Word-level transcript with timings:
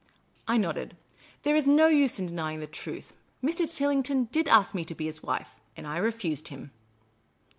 I 0.47 0.57
nodded." 0.57 0.97
There 1.43 1.55
is 1.55 1.67
no 1.67 1.85
use 1.85 2.17
in 2.17 2.25
denying 2.25 2.59
the 2.59 2.65
truth. 2.65 3.13
Mr. 3.43 3.71
Tillington 3.71 4.29
did 4.31 4.47
ask 4.47 4.73
me 4.73 4.83
to 4.85 4.95
be 4.95 5.05
his 5.05 5.21
wife, 5.21 5.53
and 5.77 5.85
I 5.85 5.97
refused 5.97 6.47
him." 6.47 6.71